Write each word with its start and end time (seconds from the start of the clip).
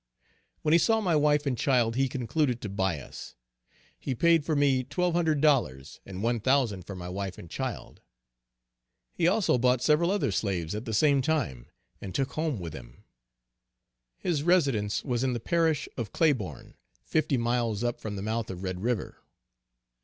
When 0.63 0.71
he 0.71 0.79
saw 0.79 0.99
my 0.99 1.15
wife 1.15 1.45
and 1.45 1.55
child, 1.55 1.95
he 1.95 2.09
concluded 2.09 2.59
to 2.61 2.69
buy 2.69 2.99
us. 2.99 3.35
He 3.99 4.15
paid 4.15 4.43
for 4.43 4.55
me 4.55 4.83
twelve 4.83 5.13
hundred 5.13 5.41
dollars, 5.41 5.99
and 6.07 6.23
one 6.23 6.39
thousand 6.39 6.87
for 6.87 6.95
my 6.95 7.07
wife 7.07 7.37
and 7.37 7.47
child. 7.47 8.01
He 9.13 9.27
also 9.27 9.59
bought 9.59 9.83
several 9.83 10.09
other 10.09 10.31
slaves 10.31 10.73
at 10.73 10.85
the 10.85 10.93
same 10.95 11.21
time, 11.21 11.67
and 12.01 12.15
took 12.15 12.31
home 12.31 12.59
with 12.59 12.73
him. 12.73 13.03
His 14.17 14.41
residence 14.41 15.03
was 15.03 15.23
in 15.23 15.33
the 15.33 15.39
parish 15.39 15.87
of 15.97 16.11
Claiborn, 16.13 16.73
fifty 17.03 17.37
miles 17.37 17.83
up 17.83 17.99
from 18.01 18.15
the 18.15 18.23
mouth 18.23 18.49
of 18.49 18.63
Red 18.63 18.81
River. 18.81 19.19